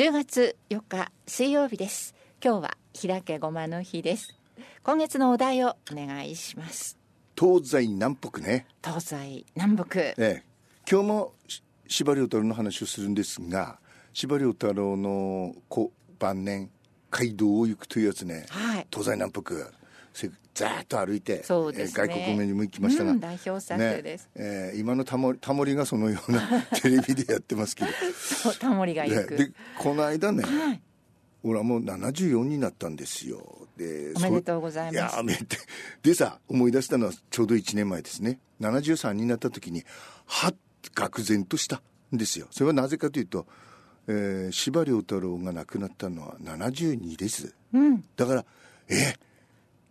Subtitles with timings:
[0.00, 2.14] 10月4日水曜日です。
[2.42, 4.34] 今日は開けごまの日です。
[4.82, 6.96] 今月のお題をお願いします。
[7.38, 8.66] 東西南北ね。
[8.82, 10.00] 東西南北。
[10.00, 10.42] ええ。
[10.90, 13.78] 今日もし司馬遼太郎の話をするんですが
[14.14, 16.70] 司馬遼太郎のこ晩年
[17.10, 18.86] 街道を行くというやつね、はい。
[18.90, 19.42] 東西南北。
[19.52, 19.64] せ
[20.54, 21.40] ざーっと歩いて、ね。
[21.40, 24.28] えー外国にも行きましたが、うん代表作です。
[24.34, 27.90] えー今のタモリタモリがそのような テレビでやってますけど。
[28.58, 30.82] タモリが行く、ででこの間ね、はい。
[31.42, 33.68] 俺はもう74になったんですよ。
[33.76, 35.12] でおめでとうございます。
[35.12, 35.56] そやめて。
[36.02, 38.38] でさ思い出したのはちょうど1年前ですね。
[38.60, 39.84] 73になった時に
[40.26, 40.54] はっ
[40.94, 41.80] 愕然とした
[42.14, 42.46] んですよ。
[42.50, 43.46] それはなぜかというと、
[44.06, 48.04] えー、司馬遼太郎が亡くなったのは72です、うん。
[48.16, 48.44] だから
[48.88, 49.14] え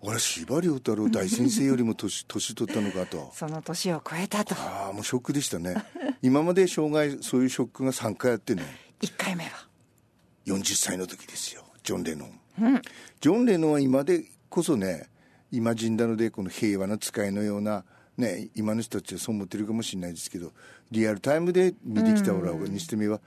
[0.00, 3.30] 俺司馬遼太郎大先生よりも年年取ったのかと。
[3.34, 4.54] その年を超えたと。
[4.54, 5.74] ああもうショックでしたね。
[6.22, 8.62] 今まで生涯そういうショックが3回あってね。
[9.00, 9.66] 1回目は。
[10.46, 11.64] 40歳の時ですよ。
[11.82, 12.82] ジョン・レノン、
[13.20, 15.08] ジョン・レノンは今でこそね
[15.50, 17.84] 今人なのでこの平和な使いのような
[18.16, 20.52] ね今の人たちはそう思ってるかもしれないですけど
[20.90, 23.20] リアルタイムで見てきた俺にしてみれば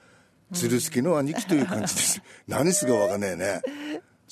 [0.51, 3.61] ズルスケの兄貴という感じです、 何すかわかんないね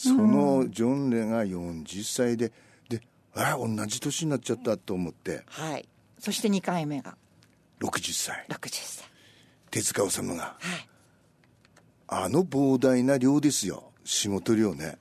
[0.01, 2.53] そのジョン・レが40歳で
[2.87, 3.01] で
[3.35, 5.43] あ同じ年になっちゃったと思って。
[5.47, 5.89] はい。
[6.17, 7.17] そして2回目が。
[7.81, 8.45] 60歳。
[8.47, 9.05] 60歳。
[9.69, 10.43] 手塚治虫が。
[10.43, 10.89] はい。
[12.07, 13.91] あの膨大な量ですよ。
[14.05, 14.97] 仕事量ね。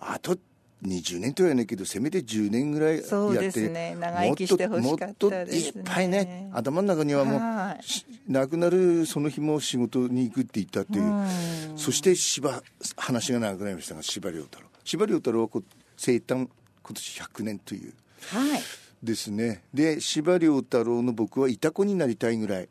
[0.00, 0.36] あと
[0.84, 3.96] 20年とは言わないけどせめて10年ぐらいやってそうですね。
[3.98, 5.14] 長生きしてほしかったですね。
[5.14, 11.78] もっともっといっぱいね頭の中にはもはうし亡くなるその日も仕事に行くって言ったっていう。
[11.78, 12.62] そして芝
[12.96, 14.66] 話が長くなりましたが司馬遼太郎。
[14.84, 15.64] 司馬遼太郎はこう
[15.96, 16.48] 生誕
[16.82, 17.94] 今年100年という。
[18.30, 18.60] はい。
[19.02, 19.62] ですね。
[19.72, 22.68] で司馬遼太郎の僕はいた子になりたいぐらい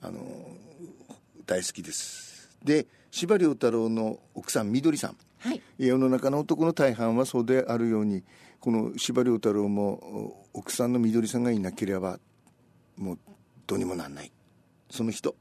[0.00, 0.20] あの
[1.44, 2.48] 大好きです。
[2.64, 5.60] で司馬遼太郎の奥さんみどりさんはい。
[5.78, 8.22] 世の中の男の大半はそうであるように
[8.60, 12.18] この司馬遼太郎もお奥さんのみどりさんがいなければ
[12.96, 13.18] もう
[13.66, 14.32] どうにもなんない。
[14.90, 15.34] その人。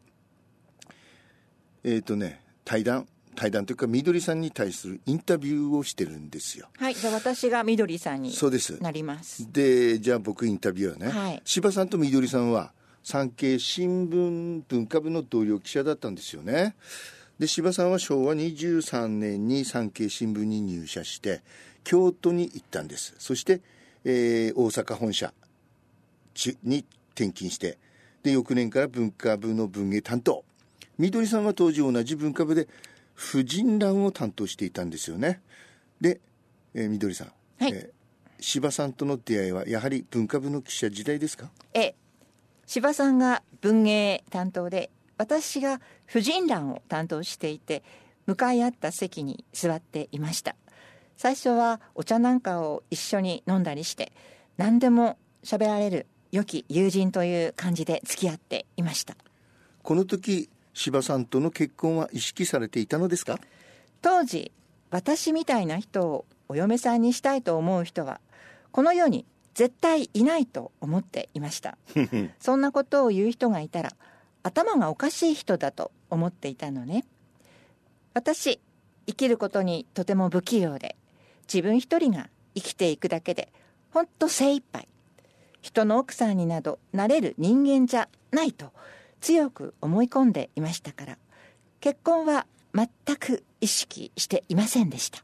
[1.83, 3.07] えっ、とね対談。
[3.33, 6.67] 対談というかみどりさんに対するインタビューをしてるんですよ。
[6.77, 6.95] はい。
[6.95, 8.77] じゃあ私がみどりさんにそうです。
[8.81, 9.51] なります。
[9.51, 11.41] でじゃあ僕インタビュアーね、はい。
[11.45, 12.73] 柴さんとみどりさんは
[13.03, 16.75] 産経新聞文化部の同僚記者だったんですよね
[17.41, 21.41] で柴さんは昭和23年に産経新聞に入社して
[21.83, 23.15] 京都に行ったんです。
[23.17, 23.61] そして、
[24.03, 25.33] えー大阪本社
[26.35, 26.85] ちに
[27.15, 27.79] 転勤して
[28.21, 30.45] で翌年から文化部の文芸担当。
[30.99, 32.67] みどりさんは当時同じ文化部で
[33.15, 35.41] 婦人欄を担当していたんですよね。
[35.99, 36.21] で、
[36.75, 37.27] えーみどりさん、
[37.59, 37.73] はい。
[37.73, 38.01] えー
[38.43, 41.49] 柴さんとの出会いはやはり文化部の記者時代ですか？
[41.73, 41.95] え
[42.67, 44.91] 柴さんが文芸担当で
[45.21, 47.83] 私が婦人欄を担当していて
[48.25, 50.55] 向かい合った席に座っていました。
[51.15, 54.11] 最初はお茶なんかを一緒に飲んだりして
[54.57, 59.15] 何でも喋られる良き友人という感じで付き合っていました。
[59.83, 63.39] この時柴さんとの結婚は意識されていたのですか？
[64.01, 64.51] 当時
[64.89, 68.19] 私みたいな人をお嫁さんにしたいと思う人は
[68.71, 71.77] この世に絶対いないと思っていました。
[72.41, 73.91] そんなことを言う人がいたら
[74.43, 77.05] 頭がおかしい人だと思っていたのね。
[78.13, 78.59] 私
[79.07, 80.95] 生きることにとても不器用で
[81.51, 83.51] 自分一人が生きていくだけで
[83.91, 84.87] ほんと精一杯。
[85.61, 88.71] 人の奥さんになどなれる人間じゃないと
[89.19, 91.17] 強く思い込んでいましたから
[91.79, 95.23] 結婚は全く意識していませんでした。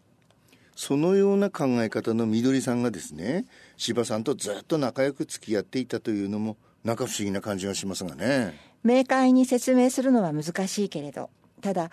[0.76, 3.46] そのような考え方のみどりさんがですね
[3.78, 8.54] 柴さんとずっと仲良く付き合っていたというのもなんか不思議な感じがしますがね。
[8.88, 11.30] 明快に説明するのは難しいけれど
[11.62, 11.92] ただ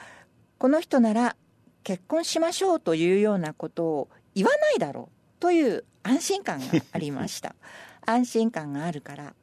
[0.59, 1.37] この人なら
[1.83, 7.55] 結婚しましょうというようなことを言わないだろうという安心感がありました。
[8.07, 9.35] 安心感があるから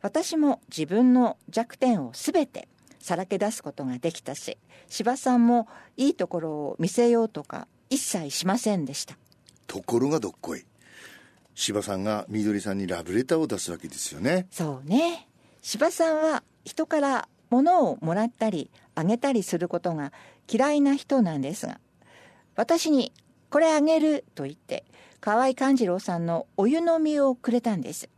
[0.00, 2.68] 私も自分の弱点を全て
[3.00, 4.58] さらけ出すことができたし
[4.88, 9.16] 柴さんもいいところを見せようとか一切しませんでした。
[9.66, 10.64] ところがどっこい。
[11.54, 14.46] 柴さんがみどりさんにラブレターを出すわけですよね。
[14.50, 15.28] そうね。
[15.62, 20.12] 柴さんは人から物をもらったりあげたりすることが
[20.52, 21.80] 嫌いな人なんですが
[22.56, 23.12] 私に
[23.50, 24.84] 「これあげる」と言って
[25.20, 28.08] 河合勘次郎さんのお湯飲みをくれたんです。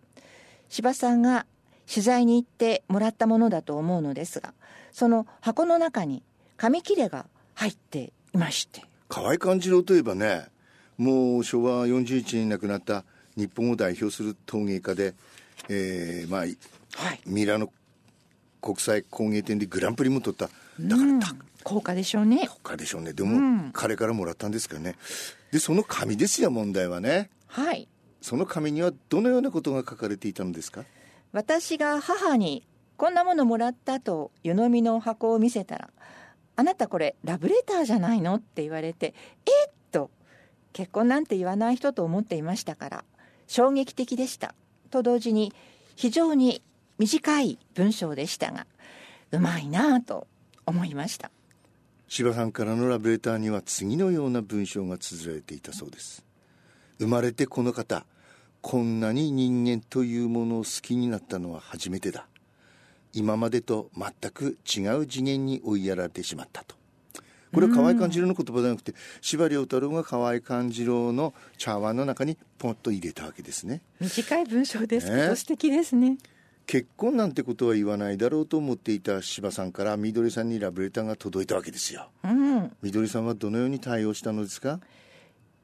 [0.68, 1.46] 柴さんが
[1.88, 4.52] 取材に行ってもらったものだと思うのですが
[4.92, 6.22] その箱の中に
[6.58, 8.82] 紙切れが入っていまして。
[9.08, 10.48] 河合勘次郎といえばね
[10.98, 13.04] もう昭和41年に亡くなった
[13.36, 15.14] 日本を代表する陶芸家で、
[15.70, 17.20] えーまあ、はい。
[17.24, 17.72] ミラノ
[18.60, 20.46] 国際工芸展でグランプリも取った。
[20.80, 21.20] だから、うん、
[21.64, 22.46] 高価でしょうね。
[22.48, 23.12] 高価でしょうね。
[23.12, 24.96] でも、彼からもらったんですからね。
[25.52, 27.30] でその紙ですよ問題はね。
[27.46, 27.88] はい。
[28.20, 30.84] その紙にはどのようなことが書かれていたのですか？
[31.32, 32.66] 私が母に
[32.96, 35.90] こんなものもらったと湯飲みの箱を見せたら
[36.56, 39.14] 「あなたこれラブレターじゃないの?」って言われて
[39.46, 40.10] 「えっ?」と
[40.72, 43.04] 結婚なんて言わない人と思っていましたから
[43.46, 44.54] 衝撃的でした。
[44.90, 45.52] と同時に
[45.96, 46.62] 非常に
[46.98, 48.66] 短い文章でしたが
[49.30, 50.26] うまいなぁと
[50.66, 51.30] 思いました。
[52.08, 56.24] 柴さんからのラブレターには次のような文章が綴られていたそうです。
[56.98, 58.04] 生まれてこの方
[58.60, 62.26] こんなに人間というものを好きになったのは初めてだ。
[63.12, 66.74] 今までと全く違う次元に追いやられてしまったと。
[67.52, 73.80] これは河合勘次郎の言葉じゃなくて司馬遼太郎が河合勘次郎の茶碗の中にポンと入れたわけですね。
[74.00, 75.06] 短い文章です。
[75.06, 76.18] けねど素敵ですね
[76.68, 82.10] 結婚なんてことは言わないだろうと思っていた柴さんからみどりさんにラブレターが届いたわけですよ。
[82.22, 82.76] うん。
[82.82, 84.78] みどりさんはどのように対応したのですか？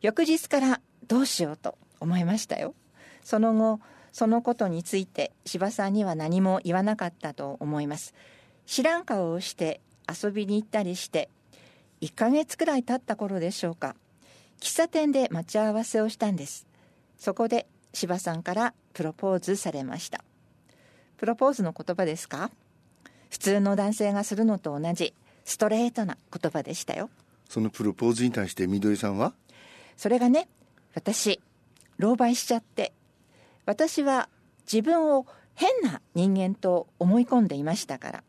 [0.00, 2.74] 翌日からどうしようと思いましたよ。
[3.22, 3.80] その後
[4.12, 8.14] そのことについて柴さんには何も言わなかったと思います。
[8.64, 11.28] 知らん顔をして遊びに行ったりして
[12.00, 13.94] 1ヶ月くらい経った頃でしょうか。
[14.58, 16.66] 喫茶店で待ち合わせをしたんです。
[17.18, 20.24] そこで柴さんからプロポーズされました
[21.24, 22.50] プロポーズの言葉ですか？
[23.30, 25.14] 普通の男性がするのと同じ
[25.46, 27.08] ストレートな言葉でしたよ。
[27.48, 29.32] そのプロポーズに対してみどりさんは？
[29.96, 30.48] それがね
[30.94, 31.40] 私
[31.98, 32.92] 狼狽しちゃって
[33.64, 34.28] 私は
[34.70, 38.24] 自分を変な人間と思い込んでいましたから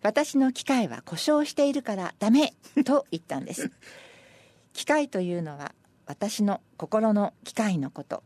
[0.00, 2.54] 私の機械は故障しているからダメ
[2.86, 3.70] と言ったんです。
[4.72, 5.74] 機械というのは
[6.06, 8.22] 私の心の機械のこと。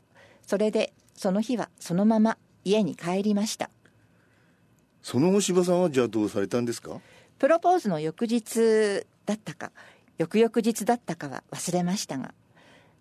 [0.47, 3.71] それでその日はそのまま家に帰りました。
[5.03, 7.01] その後柴さんはじゃあどうされたんですか？
[7.39, 9.71] プロポーズの翌日だったか
[10.19, 12.33] 翌々日だったかは忘れましたが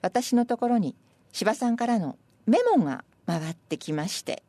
[0.02, 0.96] 私のところに
[1.32, 4.44] 柴さんからのメモが回ってきまして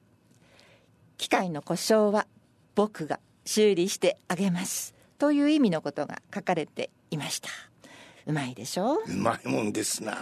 [1.16, 2.26] 「機械の故障は
[2.74, 7.48] 僕が修理してあげます」という意味のことが書かれていました。
[8.26, 8.94] うまいでしょ？
[8.94, 10.12] う、うまいもんですな。
[10.12, 10.18] ね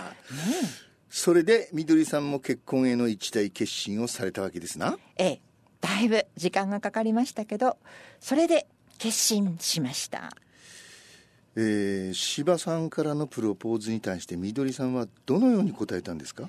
[1.15, 4.99] それでみどりさんも結婚への一大決心をされたわけですな。
[5.19, 5.41] ええ
[5.83, 7.77] だいぶ時間がかかりましたけど
[8.19, 8.67] それで
[8.99, 10.31] 決心しました。
[11.55, 16.49] えー、柴さんからのプロポーズに対してみどりさんはどのように答えたんですか？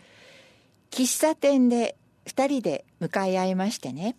[0.92, 4.16] 喫茶店で2人で向かい合いましてね。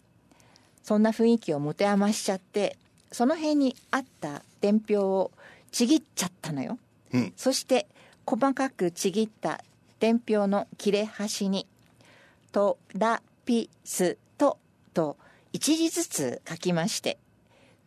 [0.83, 2.77] そんな雰囲気を持て余しちゃって
[3.11, 5.31] その辺にあった伝票を
[5.73, 6.79] ちぎっちゃったのよ、
[7.15, 7.33] うん。
[7.35, 7.87] そして
[8.27, 9.65] 細かくちぎった
[10.05, 11.67] 伝票の切れ端に
[12.53, 14.59] 「トラピスト」
[14.93, 15.17] と
[15.55, 17.17] 一字ずつ書きまして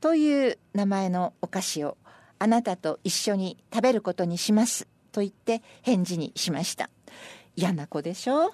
[0.01, 1.95] という名前のお菓子を
[2.39, 6.89] あなたと一緒に食べることにしますと言って返事にしました。
[7.55, 8.51] 嫌な子でしょ？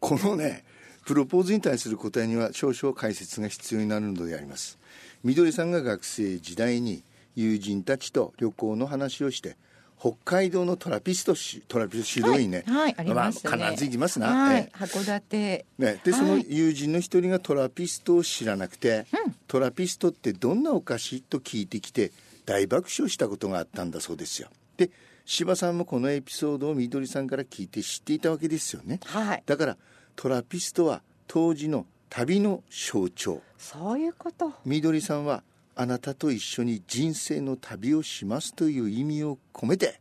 [0.00, 0.64] このね
[1.04, 4.78] プロポーズに対する答えには少々解説が必要になるのであります。
[5.22, 7.04] みどりさんが学生時代に
[7.36, 9.58] 友人たちと旅行の話をして
[10.02, 12.76] 北海道のトラピストしトラピスト指導員ね、はい。
[12.76, 13.52] はいありますね。
[13.52, 14.56] あ、必ず行きますな、はい。
[14.56, 14.76] ええ。
[14.76, 15.66] 函館。
[15.78, 16.20] ね、ではい。
[16.20, 19.34] その友人の一人がトラピストを知らなくて、うん。
[19.46, 22.10] トラピストってどんなお菓子と聞いてきて
[22.46, 24.48] 大爆笑したことがあったんだそうですよ。
[24.76, 24.90] で
[25.24, 28.98] 柴さんもこのエピソードをみどりさんから聞いて知っていたわけですよね。
[29.04, 29.42] はい。
[29.46, 29.76] だから
[30.16, 33.40] トラピストは当時の旅の象徴。
[33.56, 34.52] そういうこと。
[34.64, 35.44] みどりさんは
[35.74, 40.00] あなたと一緒に人生の旅をしますという意味を込めて、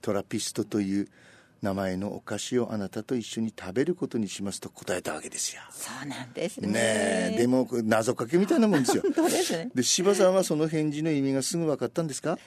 [0.00, 1.08] トラピストという
[1.60, 5.62] 名前のお菓子をあなたと一緒に食べることにしますと答えたわけですよ。
[5.70, 6.72] そうなんですねね
[7.34, 9.02] えでも謎かけみたいなもんですよ。
[9.14, 12.38] 本当ですねで柴さんはその返事の意味がすぐ分かったんですか？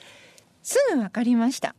[0.62, 1.76] すぐ分かりました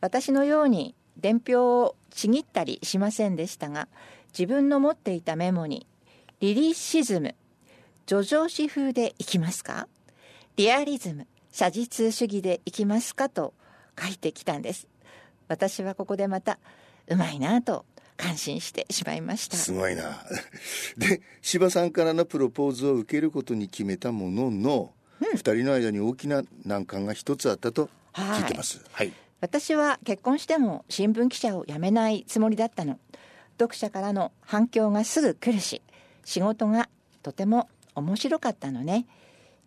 [0.00, 3.88] 私のように伝票をちぎったりしませんでしたが
[4.32, 5.86] 自分の持っていたメモに
[6.40, 7.34] 「リリシズム」
[8.08, 9.88] 「叙情詩風でいきますか?」
[10.56, 13.54] 「リアリズム」「写実主義でいきますか?」と
[14.00, 14.88] 書いてきたんです
[15.48, 16.58] 私はここでまた
[17.08, 17.84] うまいなと
[18.16, 20.24] 感心してしまいましたすごいな。
[20.96, 24.92] で柴さんからのプロポーズを受けることに決めたものの、
[25.32, 28.80] 二人の間に大きな難関が一つあったと聞いてます。
[28.92, 32.98] はい私は結婚しても新聞記者を辞めないつもりだったの
[33.58, 35.82] 読者からの反響がすぐ来るし
[36.24, 36.88] 仕事が
[37.22, 39.06] とても面白かったのね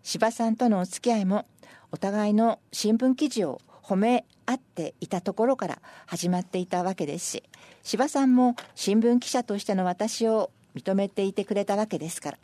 [0.03, 1.45] 柴さんとのお付き合いも
[1.91, 7.43] お互いの新聞記事を褒め合っていたところから始まっていたわけですし
[7.83, 12.37] 柴さんも新聞記者としての私を認めていてくれたわけですから。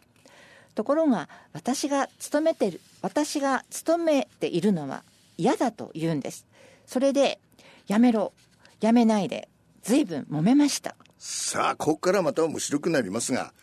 [0.76, 5.04] ところが私が勤めてる私が勤めているのは
[5.38, 6.48] 嫌だと言うんです。
[6.86, 7.40] それで
[7.88, 8.34] やめろ
[8.82, 9.50] やめないで
[9.84, 10.96] 随分揉めました。
[11.20, 13.54] さあここからまた面白くなりますが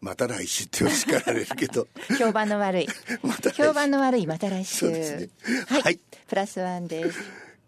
[0.00, 1.88] また来週って叱られるけど。
[2.18, 2.88] 評判の悪い。
[3.54, 4.90] 評判の悪いまた来週。
[4.90, 5.28] ね。
[5.66, 6.00] はい、はい。
[6.28, 7.18] プラスワンです。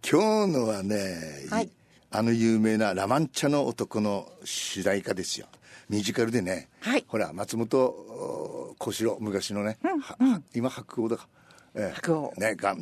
[0.08, 1.70] 今日のはね、はい。
[2.12, 5.46] あの有名な「ラ・マンチャの男」の主題歌ですよ。
[5.88, 7.04] ミュージカルでね、はい。
[7.06, 11.28] ほら松本お小四郎昔のね、はは今白鸚だか、
[11.74, 11.94] ええ。
[11.94, 12.40] 白鸚。
[12.40, 12.76] ねが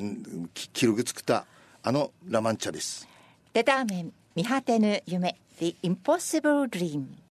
[0.54, 1.46] 記録作った
[1.82, 3.06] あの「ラ・マンチャ」です。
[3.52, 7.06] レターメン見果てぬ夢 The Impossible Dream